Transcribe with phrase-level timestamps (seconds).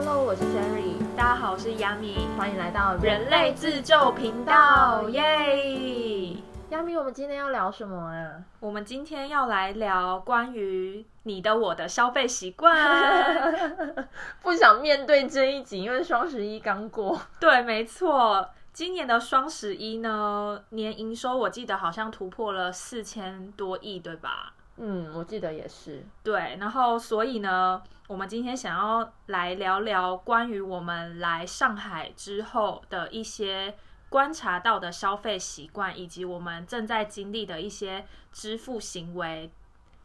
[0.00, 6.36] Hello，我是 Sherry，大家好，我是 Yami，欢迎来到人类自救频道，耶
[6.70, 8.44] ！Yami，我们今天要聊什么啊？
[8.60, 13.52] 我们今天要来聊关于你的我的消费习惯。
[14.40, 17.20] 不想面对这一集，因为双十一刚过。
[17.40, 24.52] 对，没错，今年的双十一呢，年营收我记得好像突破了四千多亿，对吧？
[24.80, 26.06] 嗯，我记得也是。
[26.22, 33.76] 对，然后所以呢，我们今天想要来聊聊关于我们来上海之后的一些
[34.08, 39.50] 观察到的消费习惯，以及我们正在经历的一些支付行为，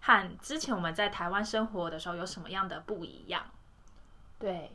[0.02, 3.44] 和之前我们在台湾生活的时候有什么样的不一样。
[4.40, 4.72] 对，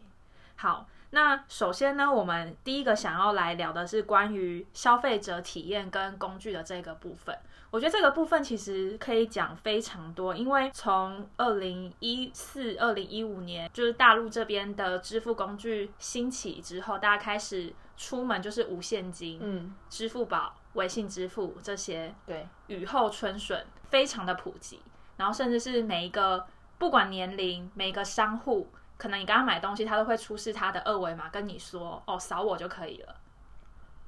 [0.57, 0.87] 好。
[1.11, 7.35] 那首先呢，我们第一个想要来聊的是关于消费者体验跟工具的这个部分。
[7.71, 24.81] 我觉得这个部分其实可以讲非常多，因为从二零一四、二零一五年，就是大陆这边的支付工具兴起之后，大家开始出门就是无现金，嗯，支付宝、微信支付这些，对，雨后春笋，非常的普及。
[25.17, 26.47] 然后甚至是每一个
[26.79, 28.69] 不管年龄，每个商户。
[28.97, 33.15] 可能你刚刚买东西，他都会出示他的二维码，跟你说：“哦，扫我就可以了。”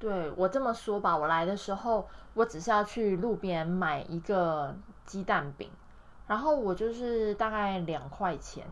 [0.00, 5.70] 对我这么说吧，我来的时候，我只是要去路边买一个鸡蛋饼，
[6.26, 8.66] 然后我就是大概两块钱，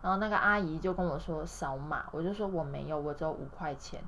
[0.00, 4.00] 然后那个阿姨就跟我说扫码，我就说我没有，我只有五块钱。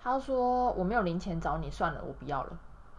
[0.00, 2.50] 她说我没有零钱找你，算了，我不要了。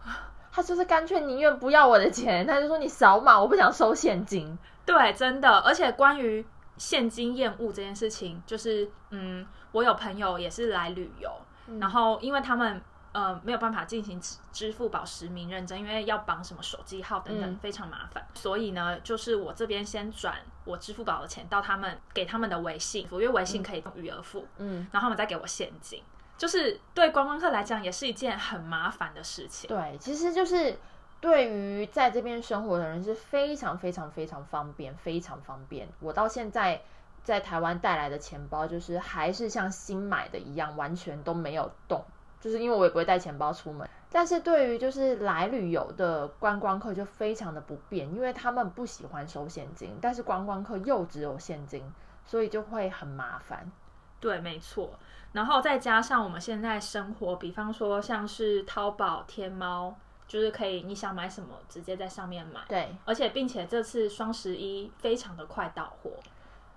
[0.52, 4.58] 他就是干脆宁愿不要我的钱，他就说你扫码，我不想收现金。
[4.84, 6.44] 对，真的，而且关于。
[6.78, 11.30] 现金厌恶这件事情，就是嗯，我有朋友也是来旅游，
[11.78, 12.80] 然后因为他们
[13.12, 18.26] 呃没有办法进行支支付宝实名认证，因为要绑什么手机号等等，非常麻烦。
[18.34, 26.02] 所以呢，就是我这边先转我支付宝的钱到他们给他们的微信，因为微信可以用余额付，嗯，然后他们再给我现金，
[26.36, 29.68] 就是对观光客来讲也是一件很麻烦的事情。
[29.68, 30.78] 对，其实就是。
[31.22, 35.88] 对于在这边生活的人是非常非常非常方便，非常方便。
[36.00, 36.82] 我到现在
[37.22, 42.04] 在台湾带来的钱包，就是还是像新买的一样，完全都没有动。
[42.42, 43.88] 就是因为我也不会带钱包出门。
[44.10, 51.82] 但是对于就是来旅游的观光客就非常的不便，因为他们不喜欢收现金，但是观光客又只有现金，
[52.26, 53.72] 所以就会很麻烦。
[54.20, 54.90] 对，没错。
[55.32, 59.96] 然后再加上我们现在生活，比方说像是淘宝、天猫。
[60.28, 62.60] 就是可以，你想买什么，直接在上面买。
[62.66, 66.10] 对，而且并且这次双十一非常的快到货。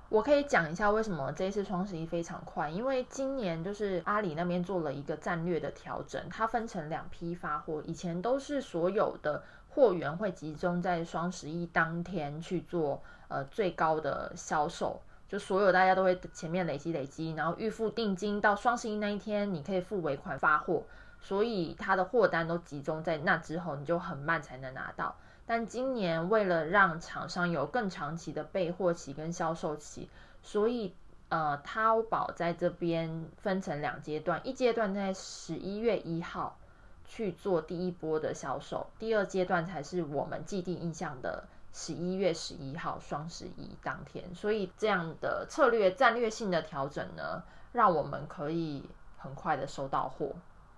[0.10, 20.84] 我可以讲一下为什么这一次双十一非常快，因为今年就是阿里那边做了一个战略的调整，它分成两批发货，以前都是所有的货源会集中在双十一当天去做呃最高的销售，就所有大家都会前面累积累积，然后预付定金到双十一那一天，你可以付尾款发货。
[21.20, 25.16] 所以它的货单都集中在那之后，你就很慢才能拿到。
[25.48, 30.10] 但今年为了让厂商有更长期的备货期跟销售期，
[30.42, 30.96] 所以
[31.30, 36.58] 呃，淘宝在这边分成两阶段，一阶段在十一月一号
[37.06, 44.34] 去做第一波的销售，第二阶段才是我们既定印象的十一月十一号双十一当天。
[44.34, 48.84] 所以这样的策略战略性的调整呢，让我们可以
[49.18, 50.32] 很快的收到货。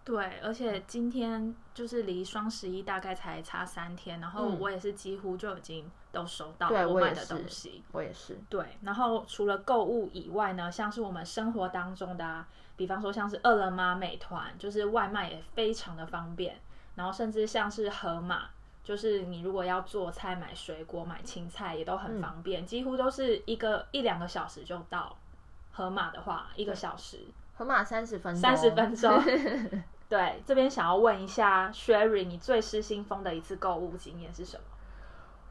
[0.07, 7.83] 对，而且今天就是离双十一大概才差三天，然后我也是几乎就已经都收到我买的东西。
[7.91, 8.39] 我也是。
[8.47, 12.45] 对，然后除了购物以外呢，像是我们生活当中的，
[12.77, 16.57] 比方说像是饿了么、美团，就是外卖也非常的方便。
[16.95, 18.45] 然后甚至像是盒马，
[18.85, 25.17] 就是你如果要做菜、买水果、买青菜也都很方便，几乎都是一个一两个小时就到。
[25.73, 27.19] 盒马的话，一个小时。
[27.57, 28.41] 盒马三十分钟。
[28.41, 29.11] 三十分钟。
[30.09, 34.63] 对，这边想要问一下，Sherry，你最失心疯的一次购物经验是什么？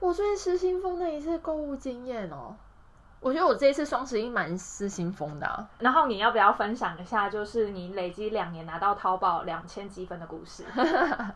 [0.00, 2.54] 我最失心疯的一次购物经验哦，
[3.20, 5.66] 我觉得我这一次双十一蛮失心疯的。
[5.78, 10.64] 然后你要不要分享一下，就是你累积两年拿到淘宝两千积分的故事？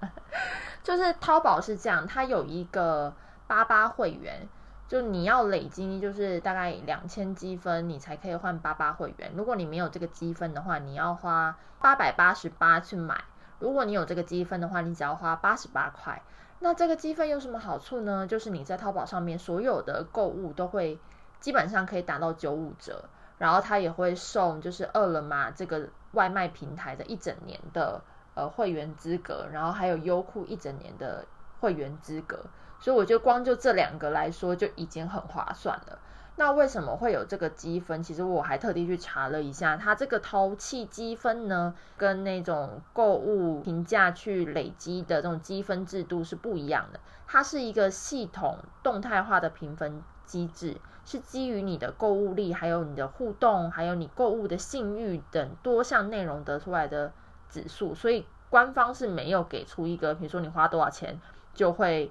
[0.83, 3.15] 就是淘宝是这样，它有一个
[3.47, 4.49] 八八会员。
[4.91, 9.31] 就你要累积，就是大概两千积分，你才可以换八八会员。
[9.37, 13.23] 如果你没有这个积分的话，你要花八百八十八去买。
[13.61, 16.21] 如果你有这个积分的话，你只要花八十八块。
[16.59, 18.27] 那这个积分有什么好处呢？
[18.27, 20.99] 就是你在淘宝上面所有的购物都会
[21.39, 23.05] 基本上可以打到九五折，
[23.39, 28.03] 然后它也会送就是饿了么这个外卖平台的一整年的
[28.35, 31.25] 呃会员资格，然后还有优酷一整年的
[31.61, 32.47] 会员资格。
[32.81, 35.99] 所以我觉得光就这两个来说就已经很划算了。
[36.37, 38.03] 那为什么会有这个积分？
[38.03, 47.01] 其实我还特地去查了一下，它这个淘气积分呢，跟那种购物评价去累积的这种积分制度是不一样的。
[47.27, 57.13] 它是一个系统动态化的评分机制，是基于你的购物力、还有你的互动、还有你购物的信誉等多项内容得出来的
[57.51, 57.95] 指数。
[57.95, 61.21] 所以官方是没有给出一个，比如说你花多少钱
[61.53, 62.11] 就会。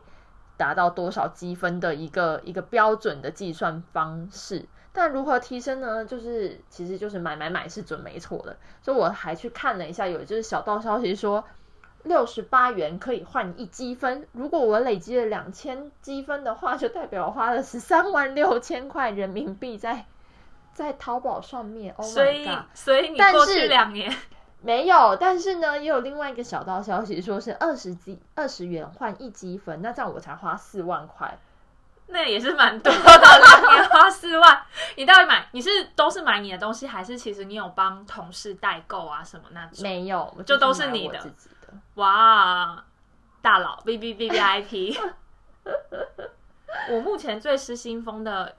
[0.59, 6.03] 达到多少积分的一个一个标准的计算方式，但如何提升呢？
[6.03, 11.45] 就是其实就是买买买是准没错的，所以我还去看了一下，有就是小道消息说，
[12.03, 20.06] 六十八元可以换一积分，如果我累积了两千积分的话，就代表我花了十三万六千块人民币在
[20.73, 21.95] 在淘宝上面。
[22.03, 24.13] 所以所以你过去两年。
[24.61, 31.39] 没有，但是呢，也有另外一个小道消息，说是二十积二十元换一积分，那这样我才花四万块，
[32.07, 33.00] 那也是蛮多的。
[33.00, 34.61] 两年花四万，
[34.97, 39.81] 你到底买你是都是买你的东西，还是其实你有帮同事代购啊什么那种？
[39.81, 41.25] 没有，就都是你的。
[41.95, 42.83] 哇，
[43.41, 45.00] 大佬 B B B B I P，
[46.89, 48.56] 我目前最失心疯的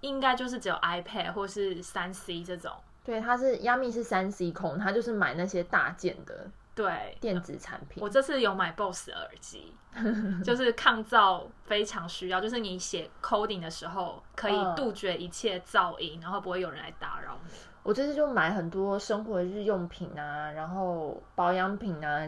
[0.00, 2.72] 应该就是只有 iPad 或是三 C 这种。
[3.04, 8.00] 对，他是亚米是三 C 控，他就是买那些大件的对电子产品。
[8.00, 9.74] 我这次有买 BOSS 耳机，
[10.44, 17.52] 就是抗噪非常需要，就是你写 coding 的时候可以杜绝一切噪音，然后不会有人来打扰你。
[17.82, 22.24] 我这次就买很多生活日用品啊，然后保养品啊、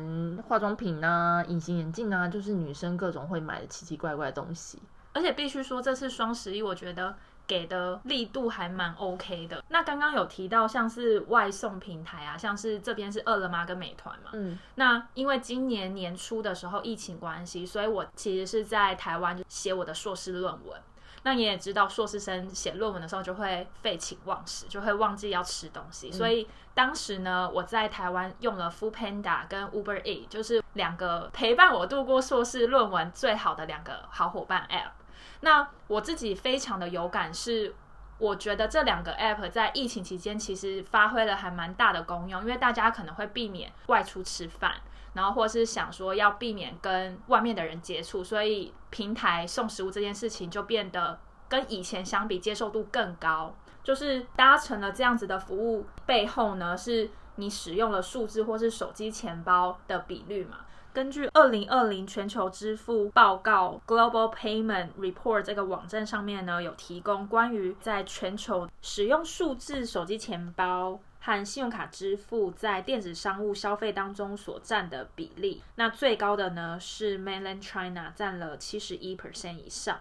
[0.48, 4.82] 化妆品啊、隐形眼镜啊，就是女生各种会买的奇奇怪怪的东西。
[5.12, 7.14] 而且必须说，这次双十一，我觉得。
[7.46, 9.62] 给的力度还蛮 OK 的。
[9.69, 14.31] 那刚刚有提到像是外送平台啊，像是这边是饿了么跟美团嘛。
[14.32, 14.58] 嗯。
[14.76, 20.81] 那因为今年年初的时候疫情关系，所以我其实是在台湾写我的硕士论文。
[21.26, 26.12] 那你也知道，硕士生写论文的时候就会废寝忘食，就会忘记要吃东西。
[26.12, 34.91] 所以当时呢，我在台湾用了 Food Panda 跟 Uber E，就是两个陪伴我度过硕士论文最好的两个好伙伴 App。
[35.40, 37.74] 那我自己非常的有感，是
[38.18, 44.74] 我觉得这两个 app 在疫情期间其实发挥了还蛮大的功用，因为大家可能会避免外出吃饭，
[45.14, 51.18] 然后或是想说要避免跟外面的人接触，所以平台送食物这件事情就变得
[51.48, 53.54] 跟以前相比接受度更高。
[53.82, 60.60] 就是搭乘了这样子的服务背后呢，是你使用了数字或是手机钱包的比率嘛？
[60.94, 75.61] 根据二零二零全球支付报告 Global Payment Report 这个网站上面呢，有提供关于在全球使用数字手机钱包和信用卡支付在电子商务消费当中所占的比例。
[75.75, 79.99] 那最高的呢是 Mainland China 占了七十一 percent 以上，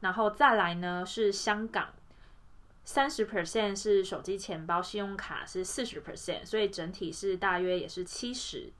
[0.00, 1.90] 然后再来呢是香港，
[2.84, 8.72] 三十 percent 是手机钱包，信用卡是四十 percent，所以整体是大约也是七十。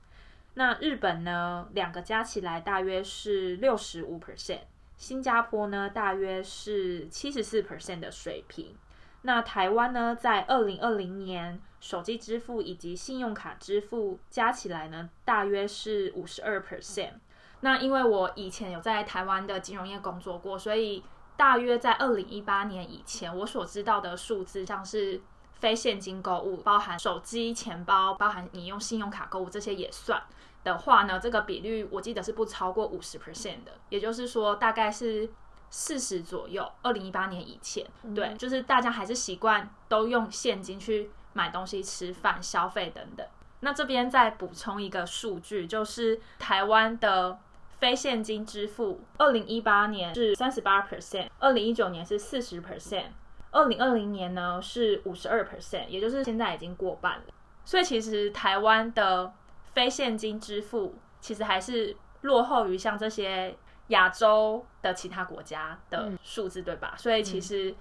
[0.55, 4.61] 那日本呢，两个加起来大约是六十五 percent，
[4.97, 8.75] 新加坡呢大约是七十四 percent 的水平。
[9.23, 17.13] 那台湾呢，在二零二零年手机支付以及信用卡支付加起来呢，大约是五十二 percent。
[17.61, 21.01] 那因为我以前有在台湾的金融业工作过，所以
[21.37, 25.21] 大约在二零一八年以前，我所知道的数字像是
[25.63, 30.21] 非现金购物，包含手机、钱包，包含你用信用卡购物这些也算。
[30.61, 35.31] 的话呢，这个比率我记得是不超过五十 percent 的，也就是说大概是
[35.69, 36.69] 四十左右。
[36.81, 43.25] 二零一八年以前，对，就是大家还是习惯都用现金去买东西、吃饭、消费等等。
[43.61, 47.39] 那这边再补充一个数据，就是台湾的
[47.79, 53.05] 非现金支付，二零一八年是三十八 percent，二零一九年是四十 percent，
[53.53, 57.33] 二零二零年呢是五十二 percent，也就是现在已经过半了。
[57.63, 59.31] 所以其实台湾的
[59.73, 63.55] 非现金支付其实还是落后于像这些
[63.87, 66.93] 亚洲的其他国家的数字，对吧？
[66.97, 67.73] 所以其实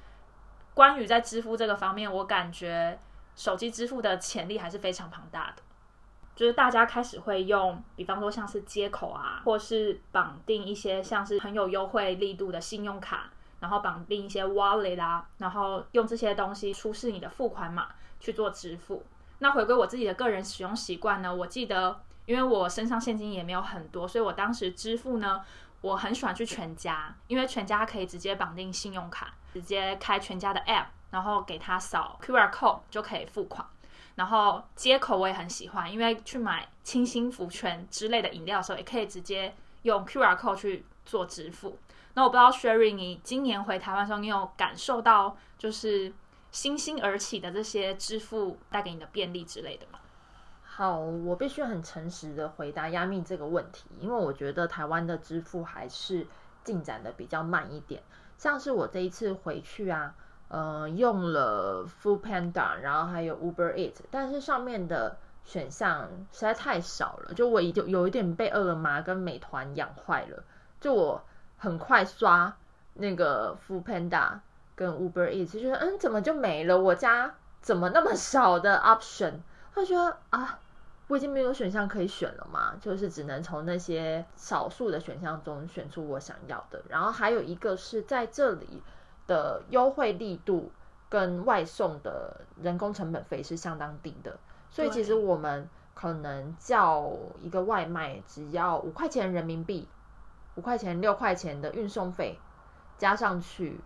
[0.75, 2.99] 关于在支付这个方面，我感觉
[3.35, 5.62] 手机支付的潜力还是非常庞大的。
[6.35, 13.31] 就是大家开始会用，比方说像是接口啊，或是绑定一些像是很有优惠力度的信用卡，
[13.62, 19.04] 然后绑定一些 wallet 啦，然后用这些东西出示你的付款码去做支付。
[19.38, 21.33] 那回归我自己的个人使用习惯呢？
[21.33, 25.45] 我记得，因为我身上现金也没有很多，所以我当时支付呢，
[25.81, 33.64] 我很喜欢去全家，因为全家可以直接绑定信用卡，直接开全家的 App，然后给他扫 QR code 就可以付款。
[34.16, 41.78] 然后接口我也很喜欢，因为去买清新福泉之类的饮料的时候，也可以直接用 QR code 去做支付。
[42.14, 46.12] 那我不知道 Sherry，你今年回台湾的时候，你有感受到就是
[46.50, 49.99] 新兴而起的这些支付带给你的便利之类的吗？
[50.62, 56.26] 好，我必须很诚实的回答亚密这个问题，因为我觉得台湾的支付还是
[56.64, 58.02] 进展的比较慢一点。
[58.38, 60.14] 像是我这一次回去啊，
[60.49, 70.42] 呃，用了 Food Panda，然后还有 Uber Eat，但是上面的选项实在太少了，就我已经有一点被饿了么跟美团养坏了。
[70.81, 71.23] 就我
[71.62, 72.52] 很快刷
[72.95, 74.40] 那个 Food Panda
[74.75, 76.76] 跟 Uber Eat，就觉得嗯，怎么就没了？
[76.76, 79.35] 我家怎么那么少的 option？
[79.75, 80.59] 我觉得啊，
[81.07, 86.83] 我已经没有选项可以选了嘛，就是只能从那些少数的选项中选出我想要的。
[86.88, 88.83] 然后还有一个是在这里
[89.28, 90.73] 的优惠力度
[91.09, 94.37] 跟外送的人工成本费是相当低的，
[94.69, 99.87] 所以其实我们可能叫一个外卖只要五块钱人民币，
[100.54, 102.38] 五块钱六块钱的运送费
[102.99, 103.80] 加上去，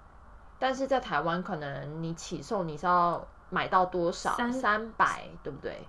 [0.59, 3.27] 但是在台湾可能你起售你是要。
[3.49, 4.35] 买到多少？
[4.35, 5.87] 三三百，对不对？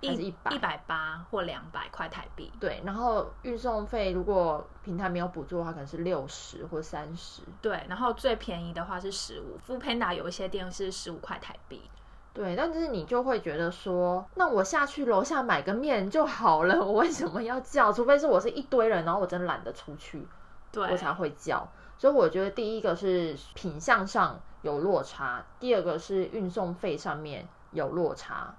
[0.00, 0.52] 还是一百？
[0.52, 2.50] 一百八或两百块台币。
[2.58, 7.42] 对，然后运送费如果平台没有补助的话，可能是六十或三十。
[7.60, 9.58] 对，然后最便宜的话是十五。
[9.58, 11.90] 富 Panda 有一些店是十五块台币。
[12.34, 17.92] 对，但是你就会觉得说，那我下去楼下买个面就好了，我为什么要叫？
[17.92, 20.26] 除非是我是一堆人，然后我真懒得出去，
[20.72, 21.68] 对我才会叫。
[21.96, 28.52] 所以我觉得第一个是品相上有落差，第二个是运送费上面有落差，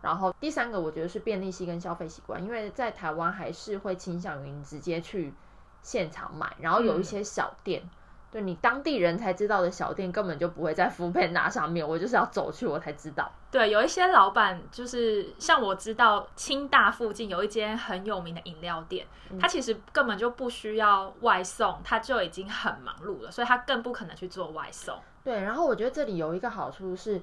[0.00, 5.34] 然后第三个我觉得是便利性跟消费习惯，因为在台湾还是会倾向于直接去
[5.82, 7.82] 现场买，然后有一些小店。
[8.30, 11.88] 对你当地人才知道的小店，根本就不会在福佩拿上面。
[11.88, 13.30] 我就是要走去，我才知道。
[13.50, 19.06] 对，有一些老板就是像我知道清大附近有一间很有名的饮料店，
[19.40, 24.98] 他其实根本就不需要外送，他就已经很忙碌了，所以他更不可能去做外送。
[25.24, 27.22] 对，然后我觉得这里有一个好处是，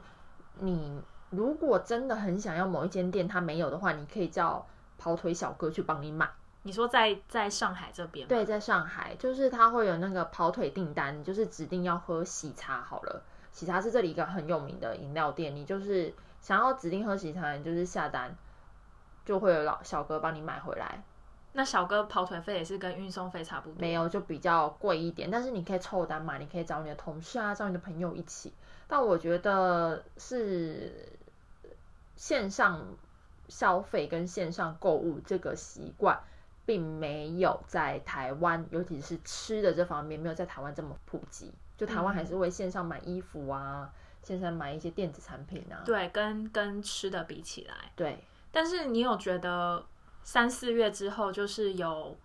[0.60, 4.66] 你如果真的很想要某一间店，他没有的话，你可以叫
[4.98, 6.28] 跑腿小哥去帮你买。
[6.64, 8.28] 你说在在上海这边？
[8.28, 13.22] 对，在上海，就是他会有那个跑腿订单，就是指定要喝喜茶好了。
[13.52, 18.36] 喜茶是这里一个很有名的饮料店，你就是想要指定喝喜茶，你就是下单，
[19.26, 21.04] 就会有老小哥帮你买回来。
[21.52, 23.80] 那小哥跑腿费也是跟运送费差不多？
[23.80, 25.30] 没有，就比较贵一点。
[25.30, 28.54] 但是你可以凑单嘛，你可以找你的同事啊，找你的朋友一起。
[28.88, 31.10] 但我觉得是
[32.16, 32.84] 线上
[33.50, 36.20] 消费跟线上购物这个习惯。
[36.66, 41.52] 并没有在台湾，尤其是吃的这方面，没有在台湾这么普及。
[41.76, 43.92] 就台湾还是会线上买衣服啊，
[44.22, 45.82] 线上买一些电子产品啊。
[45.84, 48.24] 对，跟跟吃的比起来，对。
[48.52, 49.84] 但是你有觉得
[50.24, 52.16] 三四月之后就是有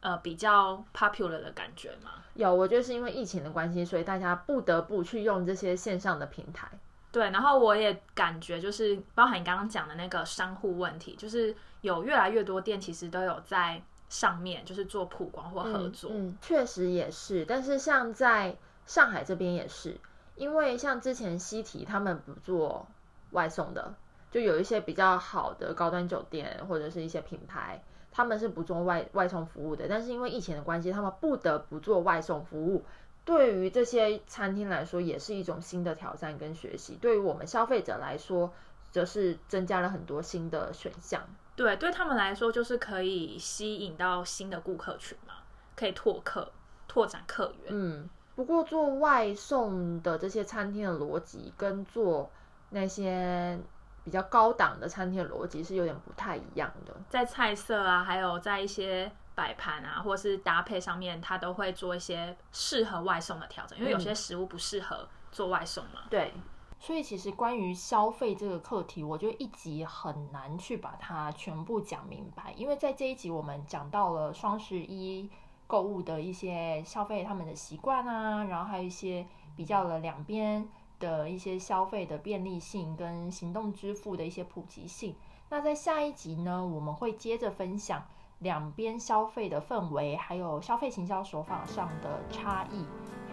[0.00, 2.10] 呃比较 popular 的感觉吗？
[2.34, 6.68] 有，我觉得是因为疫情的关系，所以大家不得不去用这些线上的平台。
[7.16, 16.10] 对，然后我也感觉就是包含你刚刚讲的那个商户问题，就是有越来越多店其实都有在上面就是做曝光或合作。
[16.12, 17.46] 嗯，确实也是。
[17.46, 18.54] 但是像在
[18.84, 19.98] 上海这边也是，
[20.34, 22.86] 因为像之前西提他们不做
[23.30, 23.94] 外送的，
[24.30, 27.82] 就有一些比较好的高端酒店或者是一些品牌，
[28.12, 29.86] 他们是不做外外送服务的。
[29.88, 32.84] 但是因为疫情的关系，他们不得不做外送服务。
[33.26, 38.52] 对于这些餐厅来说，也是一种新的挑战跟学习；对于我们消费者来说，
[38.92, 41.20] 则是增加了很多新的选项。
[41.56, 45.34] 对，对他们来说，就是可以吸引到新的顾客群嘛，
[45.74, 46.52] 可以拓客、
[46.86, 47.66] 拓展客源。
[47.70, 52.30] 嗯，不过做外送的这些餐厅的逻辑，跟做
[52.70, 53.58] 那些
[54.04, 59.10] 比较高档的餐厅的逻辑是有点不太一样的，在菜色啊，还有在一些。
[59.36, 66.00] 摆盘啊，或是搭配上面，它都会做一些适合外送的调整，因为有些食物不适合做外送嘛。
[66.08, 66.32] 对，
[66.80, 75.30] 所以其实关于消费这个课题，我觉得一集很难去把它全部讲明白，因为在这一集我们讲到了双十一
[75.66, 80.66] 购物的一些消费他们的习惯啊，然后还有一些比较了两边
[80.98, 85.14] 的一些消费的便利性跟行动支付的一些普及性。
[85.50, 88.02] 那在下一集呢，我们会接着分享。
[88.40, 92.84] 两边消费的氛围，还有消费行销手法上的差异，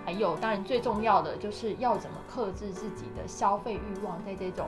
[0.06, 4.68] 还有当然最重要的就是要怎么克制自己的消费欲望，在这种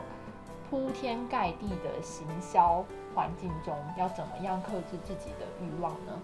[0.69, 6.21] 铺天盖地的行销环境中，要怎么样克制自己的欲望呢？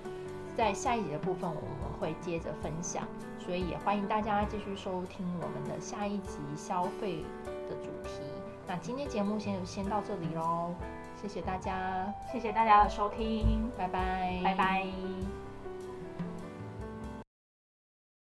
[0.57, 3.07] 在下一集的部分我们会接着分享，
[3.39, 7.23] 所以也欢迎大家继续收听我们的下一集消费
[7.69, 8.21] 的主题。
[8.67, 10.75] 那今天节目先就先到这里喽。
[11.21, 15.40] 谢谢大家，谢谢大家的收听，拜拜，拜拜。